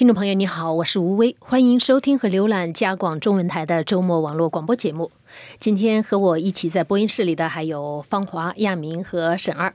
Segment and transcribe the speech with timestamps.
[0.00, 5.12] 听众朋友，你好，我是吴威，欢迎收听和浏览加广中文台的周末网络广播节目。
[5.58, 9.74] 今天和我一起在播音室里的还有方华、亚明和沈二。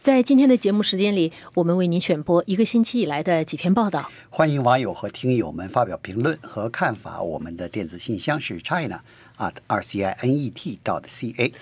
[0.00, 4.10] 在今天的节目时间里，我们为您选播一个星期以来的几篇报道。
[4.28, 7.22] 欢迎网友和听友们发表评论和看法。
[7.22, 9.00] 我们的电子信箱是 china
[9.38, 11.52] at r c i n e t dot c a。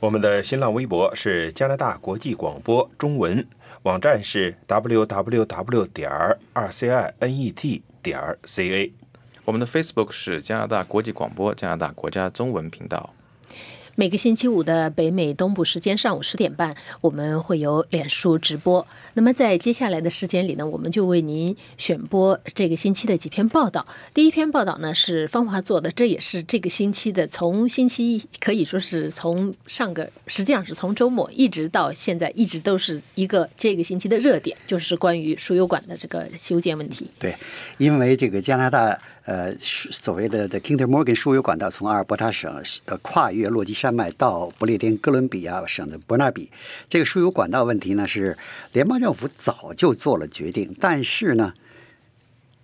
[0.00, 3.46] 我们的新浪微博是加拿大国际广播中文。
[3.82, 8.92] 网站是 www 点儿 rcinet 点儿 ca，
[9.44, 13.14] 我们的 Facebook 是加拿大国际广播加拿大国家中文频道。
[13.98, 18.86] 每个星期五的北美东部时间上午十点半，我们会有脸书直播。
[19.14, 23.84] 那么在接下来的时间里呢，我们就为您选播这个星期的几篇报道。
[24.14, 37.10] 第一篇报道呢是方华做的，这也是这个星期的，从星期一可以说是从上个，实际上是从周末一直到现在，一直都是一个这个星期的热点，就是关于输油管的这个修建问题。
[37.18, 37.34] 对，
[37.78, 38.96] 因为这个加拿大。
[39.28, 42.50] 呃，所谓的的 Kinder Morgan 输油管道从阿尔伯塔省
[42.86, 46.50] 呃跨越落基山脉到不列颠哥伦比亚省的伯纳比，
[46.88, 48.34] 这个输油管道问题呢是
[48.72, 51.52] 联邦政府早就做了决定，但是呢，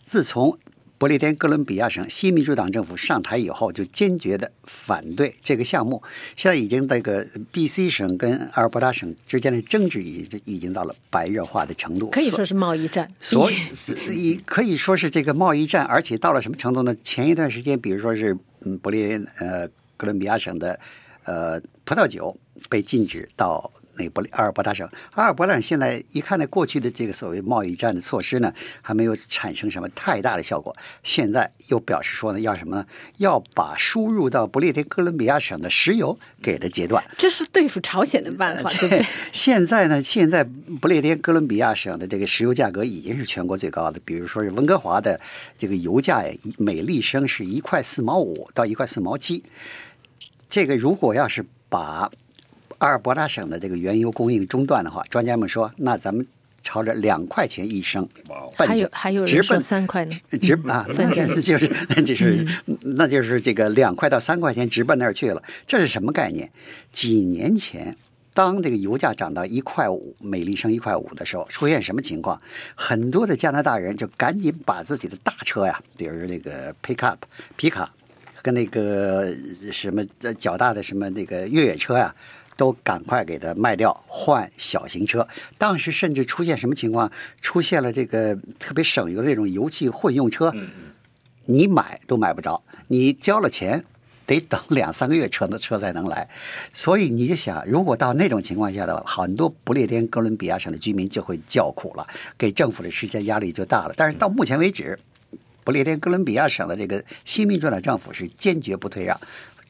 [0.07, 0.59] 自从
[1.05, 6.03] 不列颠哥伦比亚省新民主党政府上台以后，就坚决的反对这个项目。
[6.35, 13.13] 现在已经这个 B.C 省跟阿尔伯塔省之间的争执已经已经到了白热化的程度，可以说是贸易战。
[13.21, 13.51] 所
[14.11, 16.95] 以可以说是这个贸易战，而且到了什么程度呢？
[17.05, 19.69] 前一段时间，比如说是嗯，不列呃
[19.99, 20.81] 哥伦比亚省的
[21.25, 22.35] 呃葡萄酒
[22.71, 23.71] 被禁止到。
[23.97, 30.75] 那不阿尔伯塔省，阿尔伯塔省现在一看呢，过去的这个所谓贸易战的措施呢，还没有产生什么太大的效果。
[31.03, 32.87] 现在又表示说呢，要什么呢？
[33.19, 37.05] 要把输入到不列颠哥伦比亚省的石油给它截断。
[37.17, 39.07] 这是对付朝鲜的办法，对不对？
[39.33, 40.45] 现在呢，现在
[40.81, 44.01] 不列颠哥伦比亚省的这个石油价格已经是全国最高的。
[44.05, 45.21] 比如说是温哥华的
[45.59, 49.43] 这个油价呀，每立升是一块四毛五到一块四毛七。
[50.51, 52.11] 这个如果要是把
[52.79, 56.27] 阿尔伯塔省的这个原油供应中断的话，专家们说，那咱们
[56.63, 58.09] 朝着两块钱一升，
[58.57, 62.47] 还有还有人说三块呢，直 啊，那 就是那就是
[62.81, 65.43] 那就是这个两块到三块钱直奔那儿去了。
[65.67, 66.51] 这是什么概念？
[66.91, 67.95] 几年前，
[68.33, 72.41] 当这个油价涨到一块五每立升一块五的时候，出现什么情况？
[72.75, 77.19] 很多的加拿大人就赶紧把自己的大车呀，比如那个 pickup
[77.57, 77.93] 皮卡，
[78.41, 79.35] 跟那个
[79.71, 80.03] 什么
[80.39, 82.15] 较大的什么那个越野车呀。
[82.57, 85.27] 都赶快给它卖掉，换小型车。
[85.59, 87.11] 当时甚至出现什么情况？
[87.41, 90.53] 出现了这个特别省油的那种油气混用车，
[91.47, 93.85] 你买都买不着，你交了钱
[94.27, 96.29] 得等两三个月车的车才能来。
[96.73, 102.07] 所以你就想，如果到那种情况下的话，很多不列颠哥伦比亚省的居民就会叫苦了，
[102.39, 103.95] 给政府的施加压力就大了。
[103.97, 104.99] 但是到目前为止，
[105.65, 109.19] 不列颠哥伦比亚省的这个新民主党政府是坚决不退让。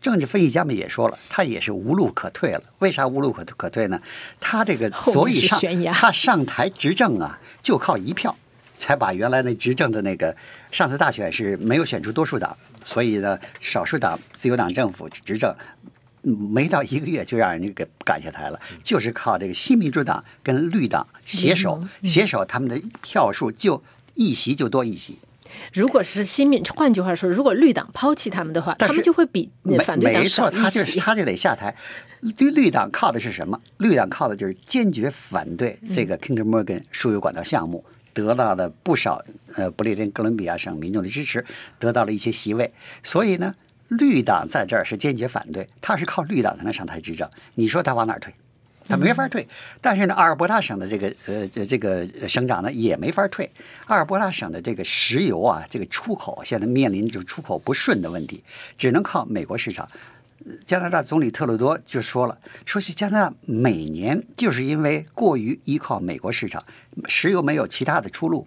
[0.05, 2.63] 政治分析家们也说了，他也是无路可退了。
[2.81, 3.99] 为啥无路可可退呢？
[4.39, 5.59] 他这个所以上
[5.95, 8.37] 他上台执政啊，就靠一票，
[8.75, 10.37] 才把原来那执政的那个
[10.71, 12.55] 上次大选是没有选出多数党，
[12.85, 15.57] 所以呢，少数党自由党政府执政
[16.21, 23.83] 没到一个月就让人家给赶下台了，就是靠这个新民主党跟绿党携手携手，他们的票数就
[24.13, 25.17] 一席就多一席。
[25.73, 29.51] 如果是新民，换句话说，如果绿党抛弃他们的话，他们就会比
[29.85, 31.75] 反对党少一他就他就得下台。
[32.37, 33.61] 对绿党靠的是什么？
[33.79, 39.23] 绿党靠的就是坚决反对这个 Kinder Morgan 输油管道项目，得到了不少
[39.57, 41.45] 呃不列颠哥伦比亚省民众的支持，
[41.79, 42.73] 得到了一些席位。
[43.03, 43.55] 所以呢，
[43.89, 47.29] 绿党在这儿是坚决反对，他是靠绿党才能上台执政。
[47.55, 48.33] 你说他往哪儿退？
[48.87, 49.47] 他没法退，
[49.81, 53.51] 但是呢，阿尔伯塔省的这个呃这个省长呢也没法退。
[53.87, 58.43] 阿尔伯塔省的这个石油啊，这个出口现在面临就出口不顺的问题，
[58.77, 59.89] 只能靠美国市场。
[60.67, 66.63] 加拿大总理特鲁多就说了，说是加拿大每年就是因为过于依靠美国市场，
[67.09, 68.47] 石油没有其他的出路，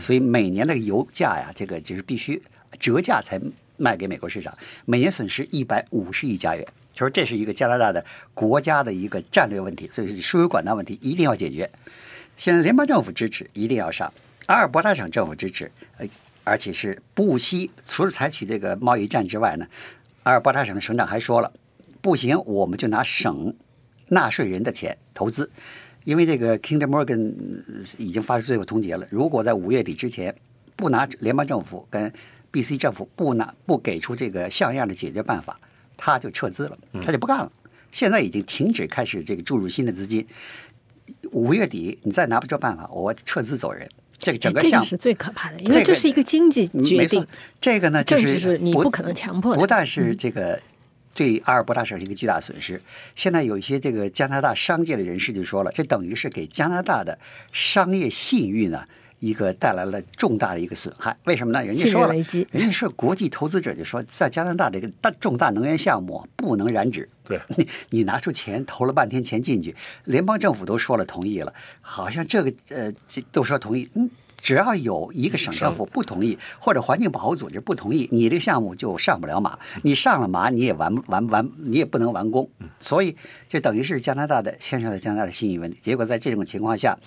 [0.00, 2.42] 所以每年的油价呀，这个就是必须
[2.80, 3.40] 折价才
[3.76, 4.52] 卖给美国市场，
[4.86, 6.66] 每年损失一百五十亿加元。
[7.00, 8.04] 就说这是一个加拿大的
[8.34, 11.70] 国家的一个战略问题，所以输油管道问题一定要解决。
[12.36, 14.12] 现在联邦政府支持一定要上，
[14.44, 16.06] 阿尔伯塔省政府支持，呃，
[16.44, 19.66] 而且是不惜除了采取这个贸易战之外呢，
[20.24, 21.50] 阿尔伯塔省的省长还说了，
[22.02, 23.54] 不行，我们就拿省
[24.10, 25.50] 纳税人的钱投资，
[26.04, 27.32] 因为这个 Kinder Morgan
[27.96, 30.34] 已经发出最后通牒了，如果在五月底之前
[30.76, 32.12] 不拿联邦政府跟
[32.52, 35.58] BC 政府不拿不给出这个像样的解决办法。
[36.02, 37.52] 他就撤资了，他就不干了。
[37.92, 40.26] 现在已经停止开始这个注入新的资金。
[41.32, 43.86] 五月底你再拿不出办法，我撤资走人。
[44.18, 47.26] 这个整个哎这项目个是最可怕的，因为这是一个经济决定，，
[47.60, 50.58] 这个呢，就是你不不可能强迫的嗯不但是这个
[51.12, 52.80] 对阿尔伯塔省是一个巨大损失，
[53.14, 57.18] 现在有一些这个加拿大商界的人士就说了，这等于是给加拿大的
[57.52, 58.84] 商业信誉呢。
[59.20, 61.64] 一个带来了重大的一个损害，为什么呢？
[61.64, 79.58] 人家说了人家说国际投资者就说，在加拿大这个大重大能源项目不能染指，对你 你拿出钱投了半天钱进去，联邦政府都说了同意了，好像这个呃这都说同意，嗯，只要有一个省政府不同意，或者环境保护组织不同意，你这个项目就上不了马。
[79.82, 82.48] 你上了马，你也完完完，你也不能完工。
[82.80, 83.14] 所以
[83.46, 85.78] 就等于是加拿大的牵涉到加拿大的信誉问题。
[85.82, 86.98] 结果在这种情况下，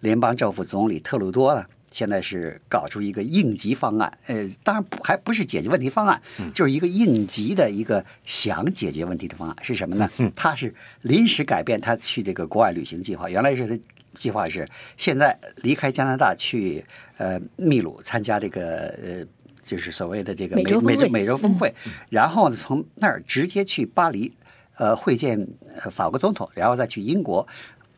[0.00, 1.64] 联邦政府总理特鲁多呢？
[1.90, 6.20] 现在是搞出一个应急方案，呃，当然不还不是解决问题方案，
[6.52, 10.10] 就是一个应急的一个想解决问题的方案是什么呢？
[10.34, 13.78] 他是临时改变他去这个国外旅行计划，原来是他
[14.12, 16.84] 计划是现在离开加拿大去
[17.16, 19.26] 呃秘鲁参加这个呃。
[19.62, 21.74] 就是所谓的这个美洲美洲美洲峰会，
[22.08, 24.32] 然后呢，从那儿直接去巴黎，
[24.76, 25.44] 呃，会见
[25.82, 27.44] 呃法国总统，然后再去英国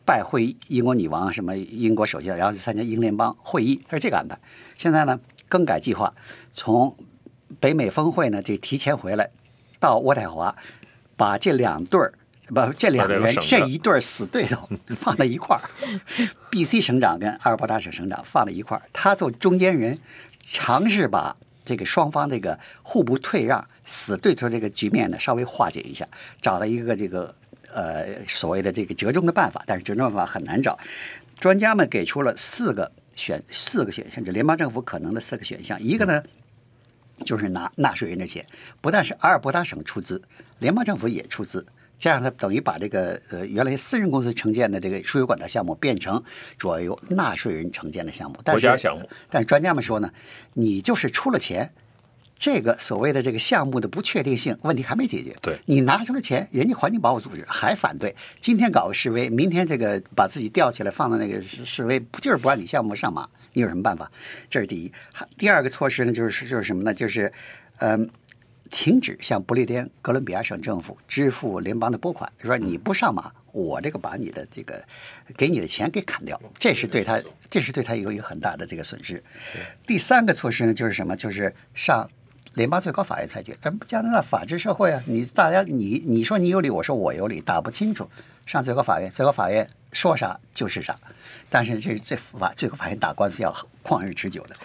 [0.09, 4.39] 拜会英国女王，什么英国首相，然后去参加英联邦会议，他是这个安排。
[4.79, 5.21] 现在呢，
[5.51, 6.15] 更改计划，
[6.51, 6.97] 从
[7.61, 9.29] 北美峰会呢，这提前回来，
[9.79, 10.57] 到渥太华，
[11.15, 12.15] 把这两对儿。
[12.47, 14.67] 不，这两个人这一对儿死对头
[14.97, 15.61] 放在一块儿
[16.49, 19.99] ，B.C 省长跟阿尔伯塔省省长放在一块儿，他做中间人，
[20.43, 26.09] 尝试把这个双方这个互不退让、死对头这个局面呢稍微化解一下，
[26.41, 27.35] 找了一个这个
[27.73, 30.79] 呃所谓的这个折中的办法，但是折中办法很难找。
[31.39, 36.23] 专家们给出了四个选四个选项，就联邦政府可能的四个选项，一个呢。
[37.25, 38.47] 就是拿纳税人的钱，
[38.81, 40.23] 不但是阿尔伯塔省出资，
[40.61, 41.67] 联邦政府也出资，
[41.99, 46.23] 这样呢等于把这个呃原来私人公司承建的这个输油管道项目变成
[46.57, 49.11] 主要由纳税人承建的项目，但是国家项目。
[49.29, 50.09] 但是专家们说呢，
[50.55, 51.69] 你就是出了钱。
[52.39, 63.29] 这个所谓的这个项目的不确定性问题还没解决，对你拿出了钱，人家环境保护组织还反对，今天搞个示威，明天这个把自己吊起来放到那个示示威，不就是不让你项目上马？
[63.55, 64.09] 你有什么办法？
[64.49, 64.93] 这是第一。
[65.37, 66.95] 第二个措施呢，就是就是什么呢？
[66.95, 67.33] 就是，
[67.79, 68.09] 嗯、
[68.71, 74.81] 停止向不列颠哥伦比亚省政府支付联邦的拨款，说你不上马，我这个把你的这个
[75.37, 77.21] 给你的钱给砍掉，这是对他，
[77.51, 79.21] 这是对他有一个很大的这个损失。
[79.87, 81.17] 第三个措施呢，就是什么？
[81.17, 82.09] 就是上
[82.59, 83.57] 联邦最高法院裁决。
[83.61, 88.11] 咱们加拿大法治社会啊，你大家你你说你有理，我说我有理，打不清楚，
[88.47, 90.99] 上最高法院，最高法院说啥就是啥。
[91.49, 94.57] 但是这这法最高法院打官司要旷日持久的。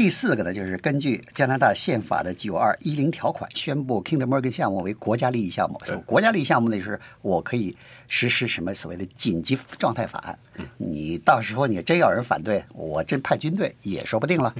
[0.00, 5.78] 第四个呢，就是根据加拿大宪法的九二一零条款，宣布 Kinder Morgan 项目为国家利益项目。
[6.06, 7.76] 国家利益项目呢，就是我可以
[8.08, 10.38] 实施什么所谓的紧急状态法案。
[10.78, 14.54] 你到时候你真要有人反对，我真派军队也说不定了。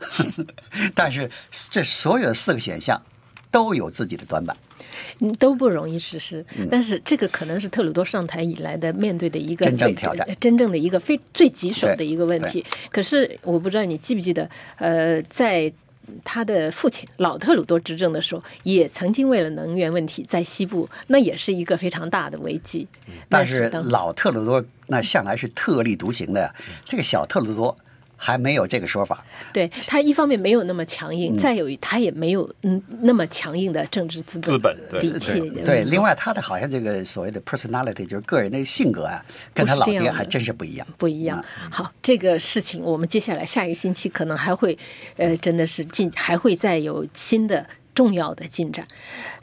[0.96, 1.30] 但是
[1.68, 2.98] 这所有的四个选项
[3.50, 4.56] 都有自己的短板。
[5.20, 6.44] 嗯，都不容易实施。
[6.70, 12.64] 但是这个可能是特鲁多上台以来的面对的一个真正挑战呃真正的一个非最棘手的一个问题。
[12.90, 15.72] 可是我不知道你记不记得，呃，在。
[16.24, 22.88] 他的父亲老特鲁多执政的时候，也曾经为了能源问题在西部，那也是一个非常大的危机。
[23.28, 26.54] 但是老特鲁多那向来是特立独行的呀，
[26.84, 27.78] 这个小特鲁多
[28.22, 29.24] 还没有这个说法。
[29.50, 35.40] 对他一方面没有那么强嗯硬，再有他也没有嗯那么强硬的政治资本资本底气。
[35.64, 39.24] 对，另外他的好像这个所谓的 personality 就是个人的性格啊，
[39.54, 40.86] 跟他老爹还真是不一样。
[40.98, 41.42] 不一样。
[41.64, 44.76] 嗯好，这个事情我们接下来下一个星期可能还会，
[45.16, 47.64] 呃，真的是进还会再有新的
[48.00, 48.88] 重要的进展。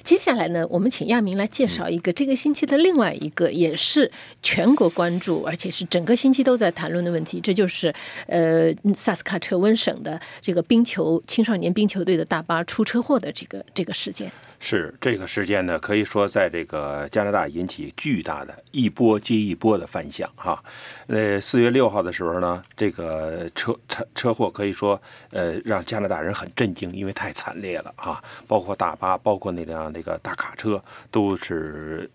[0.04, 4.12] 接下来呢，我们请亚明来介绍一个这个星期的另外一个，也是
[4.42, 7.94] 全国关注，而且是整个星期都在谈论的问题，这就是
[8.26, 14.32] 呃萨斯卡彻温省的这个冰球青少年冰球队的大巴出车祸的这个这个事件。
[14.60, 20.64] 是这个事件呢，可以说在这个加拿大引起巨大的一波接一波的反响哈。
[21.08, 25.00] 呃，四月六号的时候呢，这个车车车祸可以说
[25.30, 28.24] 呃让加拿大人很震惊，因为太惨烈了哈。
[28.48, 32.10] 包括大巴，包括那辆那个大卡车，都是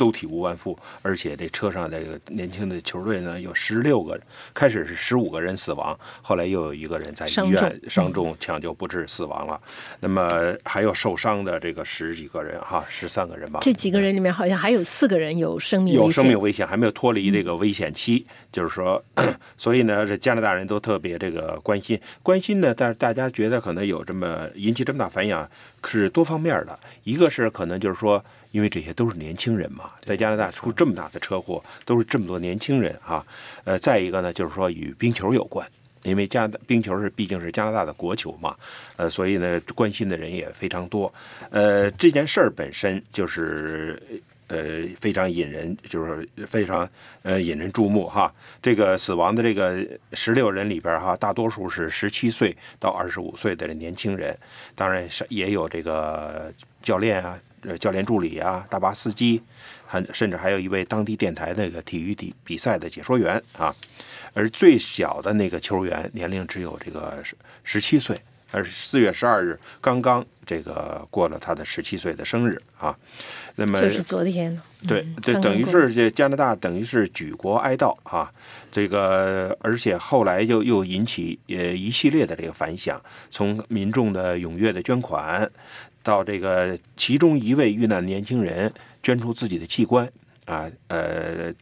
[0.00, 4.22] 都体无完肤，而且这车上这个年轻的球队呢有十六个人，
[4.54, 9.60] 开始是十五个人死亡，后来又有一个人在医院伤重抢救不治死亡了。
[10.00, 13.60] 那么还有受伤的这个十几个人哈，十三个人吧。
[13.60, 19.04] 这几个人里面好像还有四个人有生命危险，有生命危险，还没有脱离这个危险期，就是说，
[19.58, 25.46] 所以呢，这加拿大人都特别这个关心，关心呢，但是大家觉得可能有这么引起这么大反响，
[25.84, 33.24] 是多方面的，一个是可能就是说，因为这些都是年轻人嘛，在加拿大出这么大的车祸，都是这么多年轻人哈，
[33.64, 35.66] 呃，再一个呢，就是说与冰球有关。
[36.02, 38.56] 因为加拿大冰球是毕竟是加拿大的国球嘛，
[38.96, 41.12] 呃，所以呢关心的人也非常多。
[41.50, 44.02] 呃，这件事儿本身就是
[44.46, 46.88] 呃非常引人，就是非常
[47.20, 48.32] 呃引人注目哈。
[48.62, 54.34] 这个死亡的这个十六人里边哈，大多数是十七岁到二十五岁的年轻人，
[54.74, 56.50] 当然是也有这个
[56.82, 59.42] 教练啊、呃教练助理啊、大巴司机，
[59.86, 63.74] 还甚至还有一位当地电台那个体育比比赛的解说员啊。
[64.32, 68.20] 而最小的那个球员年龄只有这个十十七岁，
[68.52, 72.96] 而四月十二日刚刚这个过了他的十七岁的生日啊。
[73.56, 78.32] 那么就是昨天，对对，等于是这加拿大等于是举国哀悼啊，
[78.70, 85.50] 这个而且后来又又引起呃一系列的这个反响，从民众的踊跃的捐款，
[86.02, 90.10] 到这个其中一位遇难年轻人捐出自己的器官
[90.46, 91.52] 啊，呃，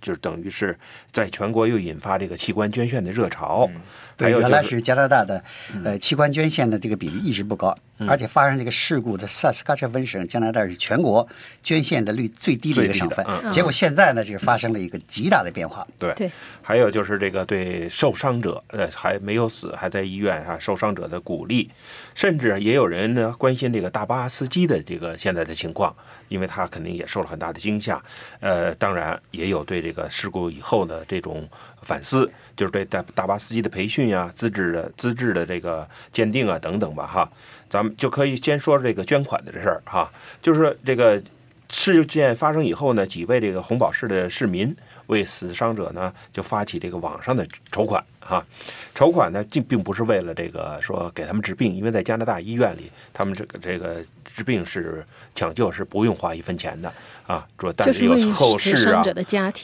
[0.00, 0.78] 就等于是
[1.12, 3.72] 在全国又引发这个器官捐献的热潮，还
[4.16, 5.42] 对，有就是原来是加拿大的
[5.84, 7.74] 呃器官捐献的这个比例一直不高，
[8.08, 11.26] 而且发生这个事故的萨斯喀彻温省，加拿大是全国
[11.62, 13.24] 捐献的率最低的一个省份。
[13.50, 15.86] 结果现在呢，这个发生了一个极大的变化。
[15.98, 16.30] 对对
[16.62, 21.70] 还有就是这个对受伤者，呃，还没有死，还在医院啊，受伤者的鼓励，
[22.14, 25.94] 甚至也有人呢关心这个大巴司机的这个现在的情况，
[26.28, 28.02] 因为他肯定也受了很大的惊吓。
[28.40, 31.48] 呃，当然也有对这个事故以后的这种
[31.82, 37.30] 反思，就是对大大巴司机的培训啊、资质的资质的这个鉴定啊等等吧，哈。
[37.70, 40.12] 咱们就可以先说这个捐款的这事儿哈，
[40.42, 41.22] 就是说这个
[41.70, 44.74] 事件发生以后呢，几位这个红宝石的市民
[45.06, 48.44] 为死伤者呢就发起这个网上的筹款哈，
[48.92, 56.92] 筹款呢并并不是为了这个说给他们治病，因为在加拿大医院里，他们这个这个治病是抢救是不用花一分钱的
[57.26, 59.02] 啊，主但是有后事啊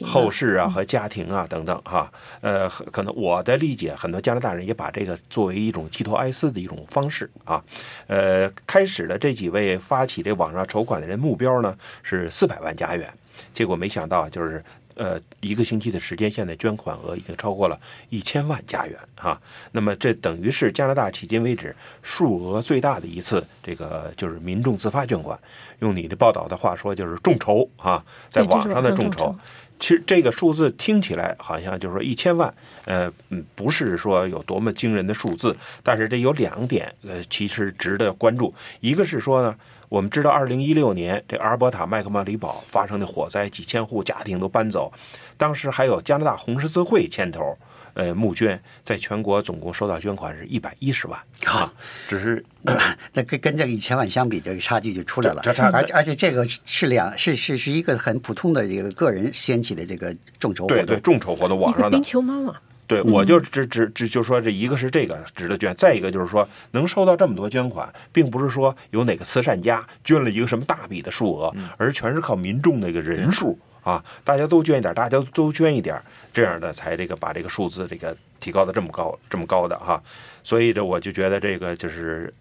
[0.05, 7.63] 后事啊和家庭啊等等哈，呃，可能我的理解，很多加拿大人也把这个作为一种寄托哀思的一种方式啊，
[8.07, 13.11] 呃，开始的这几位发起这网上筹款的人目标呢是四百万加元，
[13.53, 14.63] 结果没想到就是。
[14.97, 19.39] 呃，一个星期的时间，现在捐款额已经超过了一千万加元啊！
[19.71, 25.37] 那么这等于是加拿大迄今为止数额最大的一次，这个就是民众自发捐款。
[25.79, 29.35] 用你的报道的话说，就是众筹啊，在网上的众筹。
[29.79, 32.51] 其实这个数字听起来好像就是说一千万，
[32.85, 38.51] 呃，嗯，不是说有多么惊人的数字，但是这有两点，呃，其实值得关注。
[38.79, 39.55] 一个是说呢，
[39.89, 44.91] 我们知道二零一六年这阿尔伯塔麦克马里堡发生的火灾，几千户家庭都搬走，
[45.37, 47.57] 当时还有加拿大红十字会牵头。
[47.93, 51.73] 呃，募捐在全国总共收到捐款是一百一十万啊，
[52.07, 52.45] 只是
[53.11, 55.41] 那跟跟这个一千万相比，这个差距就出来了。
[55.41, 60.85] 这差而而且这个是两是是是一个很普通的这个个人掀起的这个众筹活动。
[60.85, 62.55] 对对众筹活动一网上的冰球妈妈，
[62.87, 76.01] 对，我就只只只就说这一个是这个值得捐，再一个就是说能收到这么多捐款，并不是说有哪个慈善家捐了一个什么大笔的数额，而全是靠民众的一个人数啊，大家都捐一点，大家都捐一点，
[76.31, 80.01] 这样的才这个把这个数字这个提高的这么高这么高的哈，
[80.41, 82.33] 所以这我就觉得这个就是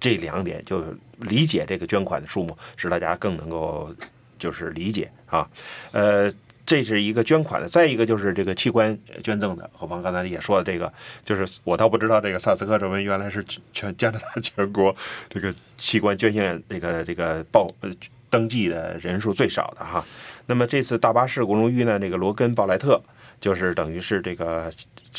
[0.00, 0.84] 这两点就
[1.18, 3.94] 理解这个捐款的数目，使大家更能够
[4.36, 5.48] 就是理解啊，
[5.92, 6.28] 呃。
[6.64, 9.68] 这是一个捐款的，再一个就是这个器官捐赠的。
[9.72, 10.92] 何芳刚才也说的这个，
[11.24, 14.94] 就是我倒不知道这个萨斯科彻温原来是全加拿大全国
[15.28, 17.90] 这个器官捐献这个这个报呃
[18.30, 20.04] 登记的人数最少的哈。
[20.46, 23.02] 那么这次大巴事故中遇难这个罗根鲍莱特，
[23.40, 24.72] 就是等于是这个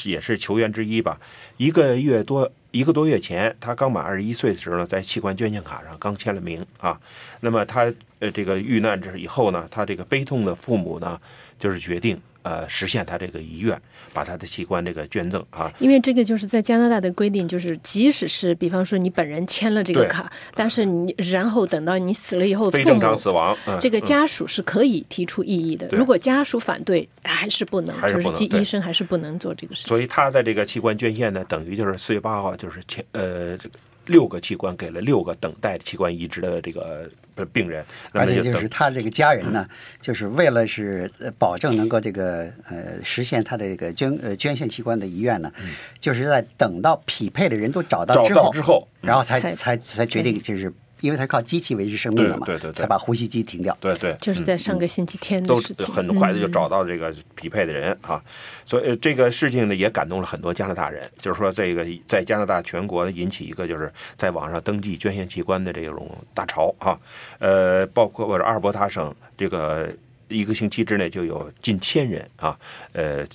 [0.04, 1.20] 也是球员之一吧。
[1.58, 7.00] 一个月多一个多月前，他刚满二十一岁的时候呢，在器官捐献卡上刚签了名啊。
[7.40, 11.22] 那么他呃这个遇难之以后呢，他这个悲痛的父母呢，
[11.60, 13.80] 就是决定呃实现他这个遗愿，
[14.14, 15.72] 把他的器官这个捐赠啊。
[15.80, 25.88] 因为这个就是在加拿大的规定，就是即使是比方说你本人签了这个卡，但是你然后等到你死了以后，父非正常母死亡，嗯、这个家属是可以提出异议的。
[25.88, 29.88] 对如果家属反对，还是不能，还是不能就是医医生还是不能做这个事情。
[29.88, 39.68] 所以他的这个器官捐献呢，等于就是四月八号，就是签呃这个六个器官给了六个等待器官移植的这个呃病人，而且就是他这个家人呢，
[40.02, 45.52] 就是为了是呃保证能够这个呃实现他的这个捐呃捐献器官的遗愿呢，
[46.00, 50.72] 就是在等到匹配的人都找到之后，之后然后才才才才决定，就是
[51.08, 52.82] 因为他靠机器维持生命的嘛，对对对对。
[52.82, 53.78] 才把呼吸机停掉。
[53.80, 56.52] 对对，就是在上个星期天的都事情，很快的就嗯。
[56.52, 58.24] 找到这个匹配的人啊，
[58.66, 66.98] 所以呃这个事情呢也感动了很多加拿大人，就是说这个在加拿大全国引起一个就是在网上登记捐献器官的这种大潮啊，
[67.40, 69.90] 呃，包括我阿尔伯塔省这个
[70.34, 72.58] 一个星期之内就有近千人啊，
[72.92, 73.26] 呃，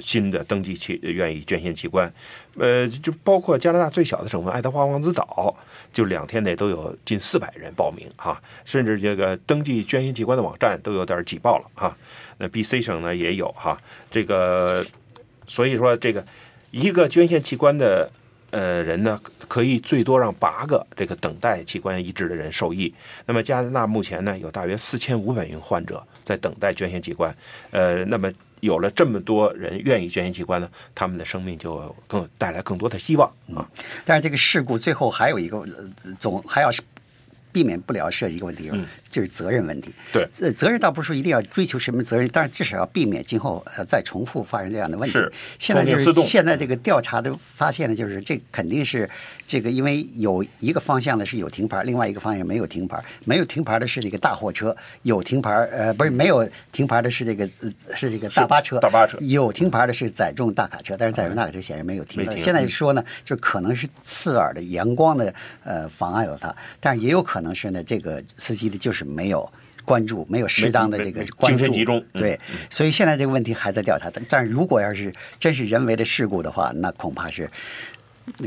[0.00, 2.12] 新的登记器愿意捐献器官，
[2.56, 5.54] 呃，就包括加拿大最小的省份爱德华王子岛，
[5.92, 11.96] 就两天内都有近四百人报名啊，甚至这个登记捐献器官的网站都有点挤爆了啊。
[12.38, 13.76] 那 B.C 省呢也有哈，
[14.10, 14.84] 这个
[15.46, 16.24] 所以说这个
[16.70, 18.10] 一个捐献器官的。
[18.50, 22.92] 呃，人呢可以最多让八个这个等待器官移植的人受益。
[23.26, 27.34] 那么加拿大目前呢有大约四千五百名患者在等待捐献器官。
[27.70, 33.68] 呃，那么有了这么多人愿意捐献器官呢，他们的生命就更带来更多的希望啊。
[34.04, 35.64] 但是这个事故最后还有一个
[36.18, 36.80] 总还要是
[37.52, 38.70] 避免不了涉及一个问题。
[39.10, 45.12] 就是责任问题，对，呃，责任倒不是说一定要追求什么责任，但是至少要避免今后呃再重复发生这样的问题。
[45.12, 49.08] 是，现在就是现在这个调查的发现呢，就是这肯定是
[49.46, 57.48] 这个，因为有一个方向呢是有停牌，另外一个方向没有停牌，没有停牌的是这个大货车，有停牌呃不是没有停牌的是这个
[57.94, 62.26] 是这个大巴车，大巴车有停牌的是载重大卡车，但是载重大卡车显然没有停。
[62.36, 65.32] 现在说呢，就可能是刺耳的阳光的
[65.64, 68.97] 呃妨碍了它，但是也有可能是呢，这个司机的就是。
[69.04, 69.50] 没有
[69.84, 72.04] 关注，没有适当的这个关注，集中。
[72.12, 72.38] 对，
[72.68, 74.10] 所以现在这个问题还在调查。
[74.12, 77.50] 但但如果要是真是人为的事故的话，那恐怕是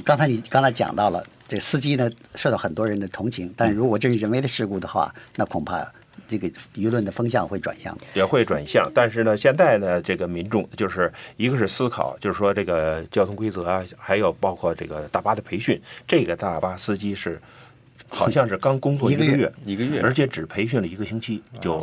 [0.03, 3.51] 刚才你刚才讲到了，这司机呢受到很多人的同情。
[3.57, 5.83] 但如果真是人为的事故的话，那恐怕
[6.27, 8.87] 这个舆论的风向会转向，也会转向。
[8.93, 17.41] 但是呢，现在呢，这个民众就是一个是思考，就是说这个交通规则啊，还有包括这个大巴的培训，这个大巴司机是。
[18.13, 21.79] 好像是刚工作一个月，一个月，而且只培训了一个星期就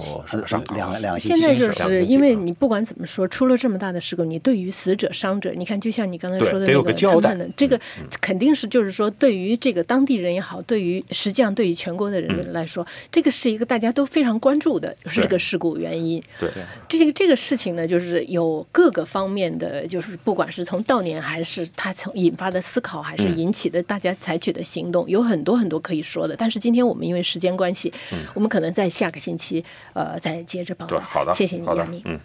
[0.47, 1.40] 上两两个星期。
[1.40, 7.80] 现在就是因为你不管怎么说，出了这么大的事故，你对于死者伤者，你看就像你刚才说的那个交代的这个
[8.20, 16.23] 肯定是就是说，对于这个当地人也好，对于实际上对于全国的人来说，这个是一个大家都非常关注的，是这个事故原因。
[16.38, 16.50] 对，
[16.87, 26.17] 这个这个事情呢，就是有各个方面的，就是不管是从悼念，还是他从引发的思考，还是引起的大家采取的行动，有很多很多可以说。
[26.18, 27.92] 说的，但是今天我们因为时间关系，
[28.35, 30.98] 我们可能在下个星期呃再接着报道。
[30.98, 32.02] 好的，谢谢你，杨明。
[32.07, 32.18] 嗯，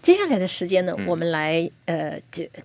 [0.00, 2.18] 接下来的时间呢，我们来呃，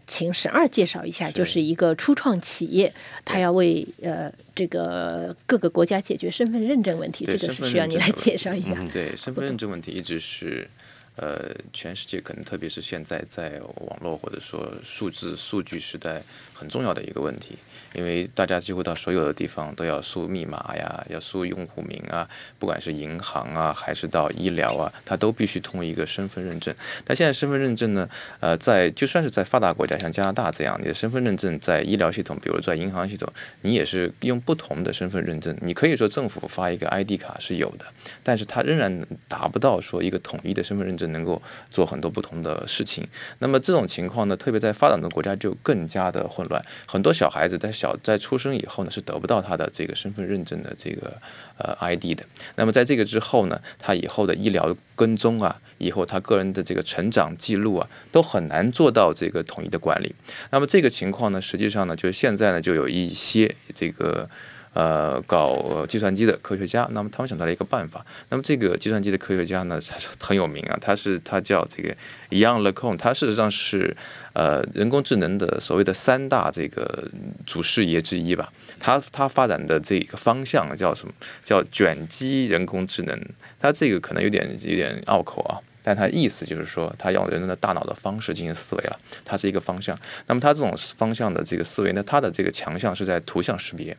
[0.07, 2.93] 请沈二介绍一下，就是一个初创企业，
[3.25, 8.73] 他要为呃这个各个国家解决身份认证问题，这个是需要你来介绍一下。
[8.93, 10.69] 对，身份认证问题一直是
[11.17, 16.21] 呃全世界可能特别是现在在网络或者说数字数据时代
[16.53, 17.57] 很重要的一个问题。
[17.93, 22.27] 因为大家几乎到所有的地方都要输密码呀，要输用户名啊，
[22.57, 26.73] 不管是银行啊，还是到医疗啊，它都必须通过一个身份认证。
[27.05, 35.55] 但现在身份认证呢，呃，在就算是在发达国家，像加拿大这样，你的身份认证在医疗系统，比如在银行系统，你也是用不同的身份认证。
[35.61, 37.85] 你可以说政府发一个 ID 卡是有的，
[38.23, 43.07] 但是它仍然达不到说一个统一的身份认证能够做很多不同的事情。
[43.37, 47.71] 那么这种情况呢，特别在发展中国家就更加的混乱，很多小孩子在。
[48.03, 51.13] 在出生以后呢，是得不到他的这个身份认证的这个
[51.57, 52.23] 呃 ID 的。
[52.55, 60.13] 那么在这个之后呢，他以后的医疗跟踪啊，以后他个人的这个成长记录啊，都很难做到这个统一的管理。
[60.51, 64.29] 那么这个情况呢，实际上呢，就是现在呢，就有一些这个。
[64.73, 68.03] 呃，搞计算机的科学家，那么他们想到了一个办法。
[68.29, 69.79] 那么这个计算机的科学家呢，
[70.19, 71.95] 他很有名啊，他是他叫这个
[72.31, 73.95] Young LeCun，他事实上是
[74.33, 77.07] 呃人工智能的所谓的三大这个
[77.45, 78.51] 祖师爷之一吧。
[78.79, 81.13] 他他发展的这个方向叫什么？
[81.43, 83.19] 叫卷积人工智能。
[83.59, 85.61] 他这个可能有点有点拗口啊。
[85.83, 89.97] 但它意思就是说，它用人的大脑的方式进行思维了，它是一个方向。
[90.27, 93.95] 那么它这种方向的这个思维呢，它的这个强项是在图像识别。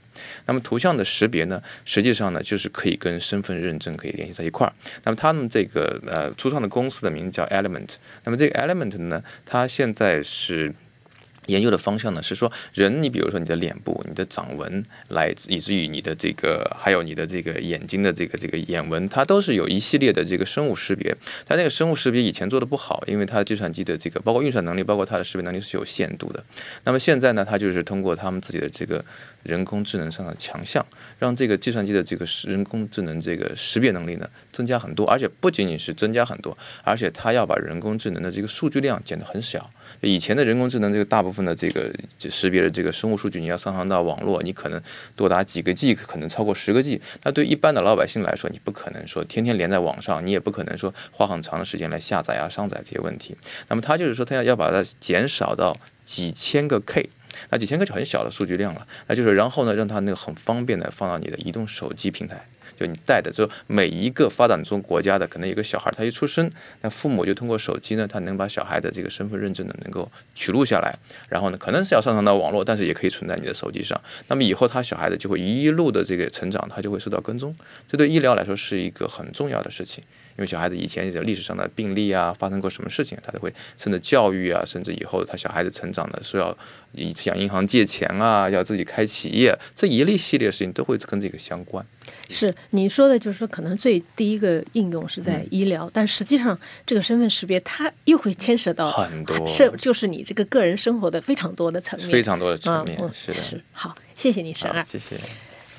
[0.47, 4.73] 那么图像的识别呢，实际上呢，就是可以跟身份认证可以联系在一块儿。
[5.05, 7.91] 那么他们这个呃初创的公司的名字叫 Element。
[8.25, 10.75] 那么这个 Element 呢，它现在是。
[11.47, 21.15] 研究的方向呢是说，人你比如说你的脸部、你的掌纹，来以至于你的这个，还有你的这个眼睛的这个这个眼纹，它都是有一系列的这个生物识别。
[21.47, 26.43] 它那个生物识别以前做的不好，因为它的计算机的这个包括运算能力，包括它的识别能力是有限度的。
[26.85, 29.05] 那么现在呢，它就是通过他们自己的这个
[29.45, 30.85] 人工智能上的强项，
[31.19, 39.71] 让这个计算机的这个人工智能这个识别能力呢增加很多，而且不仅仅是增加很多，而且它要把人工智能的这个数据量减得很小。
[40.01, 44.83] 以前的人工智能这个大部分的这个识别的这个生物数据，你要上传到网络，你可能
[45.15, 47.01] 多达几个 G，可能超过十个 G。
[47.23, 53.37] 那对一般的老百姓来说，你不可能说天天连在网上，你也不可能说花很长的时间来下载啊、上载这些问题。
[53.69, 57.09] 那么它就是说，它要要把它减少到几千个 K，
[57.51, 58.87] 那几千个就很小的数据量了。
[59.07, 62.45] 那就是然后呢，让它那个很方便的放到你的移动手机平台。
[62.77, 70.93] 就你带的，就每一个发展中国家的，可能有个小孩他一出生，那父母就通过手机呢，他能把小孩的这个身份认证呢能够取录下来，
[71.29, 74.01] 然后呢可能是要上传到网络，但是也可以存在你的手机上。
[74.27, 77.55] 那么以后他小孩子就会一路的这个成长，他就会受到跟踪，
[77.89, 80.03] 这对医疗来说是一个很重要的事情。
[80.37, 86.57] 因为小孩子以前历史上的病例啊，发生过什么事情，他都会甚至教育啊，甚至以后他小孩子成长的时候
[86.95, 91.85] 要向银行借钱啊，要自己开企业，这一类系列事情都会跟这个相关。
[92.29, 103.35] 是你说的，就是说可能最第一个应用是在医疗，但实际上这个身份识别它又会牵涉到很多，是就是你这个个人生活的非常多的层面，非常多的层面，嗯、是的。
[103.35, 105.17] 是好，谢谢你，沈二，谢谢。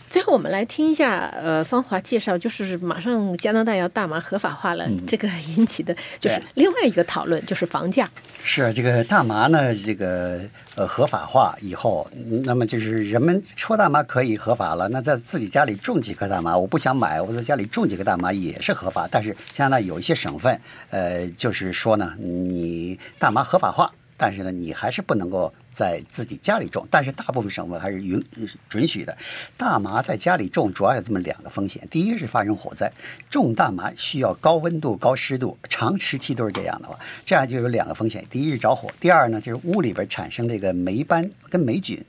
[0.10, 8.10] 最后，我们来听一下，呃，芳华介绍，就是马上加拿大要大麻合法化了，这个引起的就是另外一个讨论，就是房价。
[8.44, 10.40] 是啊这个大麻呢，这个
[10.76, 12.08] 呃合法化以后，
[12.44, 19.08] 那么就是人们说大麻可以合法了，那在自己家里种几颗大麻，我不想买，我在家里种几个大麻也是合法。
[19.12, 20.60] 但是加拿大有一些省份，
[20.92, 23.92] 呃，就是说呢，你大麻合法化。
[24.18, 26.88] 但是呢，你还是不能够在自己家里种。
[26.90, 28.24] 但是大部分省份还是允
[28.70, 29.18] 准许的。
[29.58, 32.92] 大麻在家里种，主要有这么两个风险：第一是发生火灾，
[33.30, 42.02] 种大麻需要高温度、高湿度，长时期都是这样的话，这样就有两个风险：第一是着火，第二呢就是屋里边产生这个霉斑跟霉菌。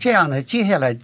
[0.00, 0.96] 这样呢，接下来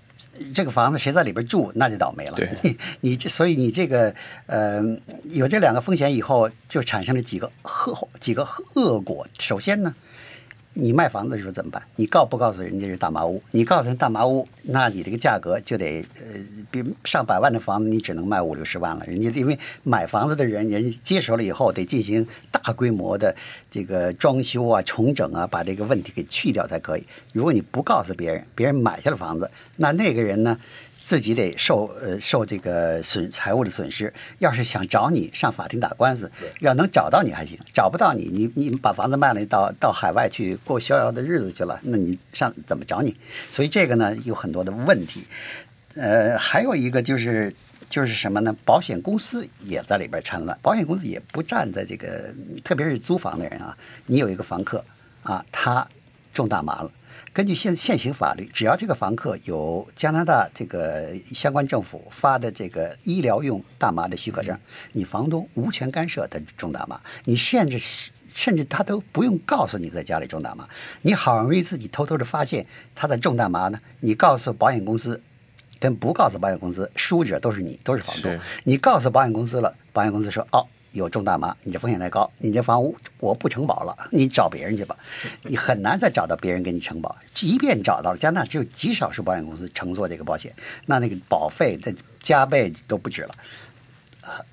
[0.52, 2.36] 这个房子谁在里边住，那就倒霉了。
[2.62, 4.12] 你你这，所以你这个
[4.46, 4.82] 呃
[5.24, 8.44] 有这两个风险以后，就产生了几个恶几个
[8.74, 9.24] 恶果。
[9.38, 9.94] 首先呢。
[10.80, 11.82] 你卖房子的时候怎么办？
[11.96, 13.42] 你告不告诉人家是大麻屋？
[13.50, 16.38] 你告诉人大麻屋，那你这个价格就得呃，
[16.70, 19.04] 比上百万的房子你只能卖五六十万了。
[19.04, 23.34] 人家因为买房子的人，人家接手了以后得进行大规模的
[23.68, 27.04] 这个装修啊、重整啊，把这个问题给去掉才可以。
[27.32, 30.56] 如果你不告诉别人，别人买下了房子，那那个人呢？
[31.00, 34.12] 自己得受呃受这个损财务的损失。
[34.38, 36.30] 要是想找你上法庭打官司，
[36.60, 43.16] 要能找到你还行，找不到你，你你把房子卖了，到到海外去过逍遥的日子去了，那你上怎么找你？
[43.52, 45.24] 所以这个呢有很多的问题。
[45.94, 47.54] 呃，还有一个就是
[47.88, 48.54] 就是什么呢？
[48.64, 54.84] 保险公司也在里边掺乱，保险公司也不站在这个，特别是租房的人啊，你有一个房客
[55.22, 55.86] 啊，他
[56.34, 56.90] 中大麻了。
[57.32, 64.58] 根据现现行法律，只要这个房客有加拿大这个相关政府发的这个医疗用大麻的许可证，
[64.92, 70.68] 你房东无权干涉他种大麻，你甚至甚至他都不用告诉你在家里种大麻，
[71.02, 75.20] 你好容易自己偷偷的发现他在种大麻呢，你告诉保险公司，
[75.78, 78.36] 跟不告诉保险公司，输者都是你，都是房东。
[78.64, 80.66] 你告诉保险公司了，保险公司说哦。
[80.98, 84.94] 有重大麻，你这风险太高，你这房屋我不承保了，你找别人去吧。
[85.44, 90.52] 你很难再找到别人给你承保，即便找到了，加拿大只有极少数保险公司承做这个保险，
[90.84, 93.34] 那那个保费的加倍都不止了。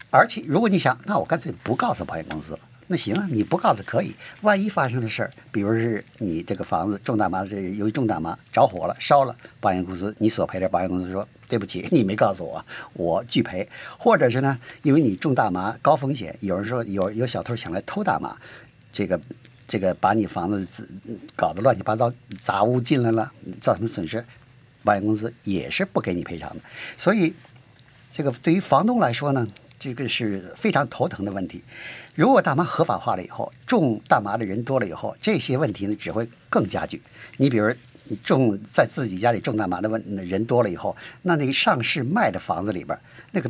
[0.09, 2.59] 而且如果你想，那我干脆不告诉保险公司了。
[2.87, 13.67] 那行啊，你不告诉可以，万一发生的事儿，比如是你这个房子重大麻，这由于重大麻着火了、烧了，保险公司你索赔的，保险公司说对不起， 你没告诉我，我拒赔。
[13.97, 18.35] 或者是呢，因为你种大麻高风险，有人说有有小偷想来偷大麻，
[18.91, 19.19] 这个
[19.67, 20.87] 这个把你房子
[21.35, 24.23] 搞得乱七八糟，杂物进来了，造成损失，
[24.83, 26.57] 保险公司也是不给你赔偿的。
[26.97, 27.33] 所以，
[28.11, 29.47] 这个对于房东来说呢，
[29.79, 31.63] 这个是非常头疼的问题。
[32.15, 37.01] 如果大麻合法化了以后，种大麻的人多了以后，这些问题呢只会更加剧。
[37.37, 37.73] 你比如
[38.23, 39.89] 种在自己家里种大麻的
[40.25, 42.97] 人多了以后，那那个上市卖的房子里边，
[43.31, 43.49] 那个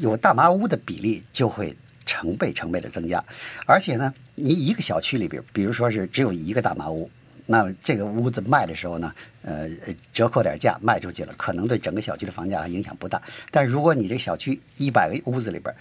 [0.00, 3.22] 有大麻屋的比例就会成倍成倍的增加。
[3.66, 7.08] 而且呢，你一个小区里边，比如说是只有一个大麻屋，
[7.46, 9.68] 那这个屋子卖的时候呢，呃，
[10.12, 13.20] 折扣点价卖出去了，可能对整个小区的房价影响不大。
[13.50, 15.74] 但如果你这小区一百个屋子里边，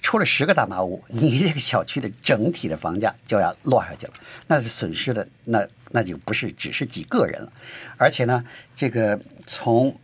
[0.00, 4.12] 出了十个大麻屋，你这个小区的整体的房价就要落下去了，
[4.46, 7.52] 那是损失的，那那就不是只是几个人了，
[7.96, 9.98] 而且呢，这个从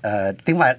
[0.00, 0.78] 呃另外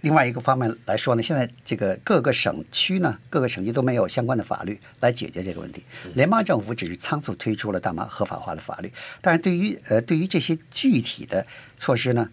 [0.00, 11.46] 另外一个方面来说呢，现在这个各个省区呢，各个省区都没有相关的法律来解决这个问题，联邦政府只是仓促推出了大麻合法化的法律，但是对于呃对于这些具体的
[11.78, 12.28] 措施呢？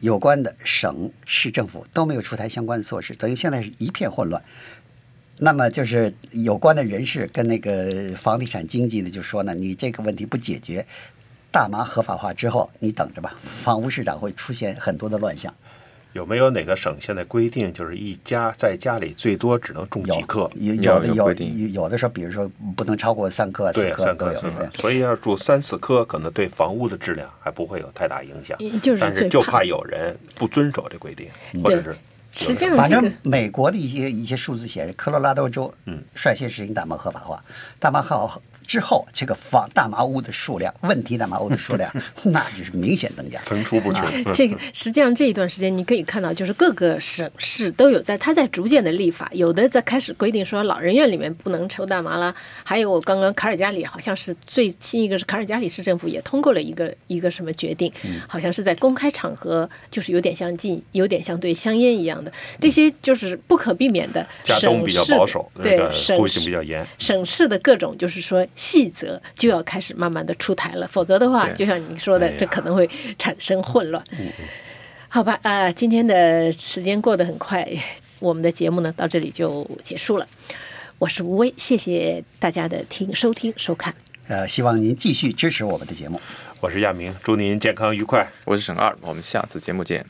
[0.00, 4.40] 有关的省市政府都没有出台相关的措施，等于现在是一片混乱。
[5.38, 10.84] 那么就是有关的人士跟那个房地产经济呢就说呢，你这个问题不解决，
[11.50, 15.54] 大麻合法化之后，你等着吧，房屋市场会出现很多的乱象。
[16.14, 20.50] 有没有哪个省现在规定，就是一家在家里最多只能种几克？
[20.56, 24.42] 有有的有有的时候，比如说不能超过三克、四克都有。
[24.80, 28.58] 所以要住三四克，可能对房屋的质量还不会有太大影响。
[28.80, 31.28] 就是，但是就怕有人不遵守这规定，
[31.62, 31.94] 或者是
[32.32, 36.02] 实际上反正美国的一些一些数字显示，科罗拉多州嗯。
[36.14, 37.42] 率先实行大麻合法化，
[37.78, 41.90] 大麻合法之后，这个房大麻屋的数量，问题大麻屋的数量，
[42.24, 43.40] 那就是明显增加。
[43.40, 44.04] 层出不穷。
[44.34, 57.90] 这个实际上这一段时间，你可以看到，就是各个省市都有在，它在逐渐的立法，有的在开始规定说老人院里面不能抽大麻了，还有我刚刚卡尔加里好像是最新一个是卡尔加里市政府也通过了一个一个什么决定，
[58.28, 66.86] 好像是在公开场合，就是有点像禁，有点像对香烟一样的，这些就是不可避免的加东比较保守，对省市定比较严。
[66.98, 74.04] 省市的各种就是说细则就要开始慢慢的出台了，否则的话，就像你说的哎，这可能会产生混乱。
[75.08, 77.66] 好吧，啊、今天的时间过得很快，
[78.18, 80.26] 我们的节目呢到这里就结束了。
[80.98, 83.94] 我是吴威，谢谢大家的听收听收看。
[84.26, 86.20] 呃，希望您继续支持我们的节目。
[86.60, 88.28] 我是亚明，祝您健康愉快。
[88.44, 90.04] 我是沈二，我们下次节目见。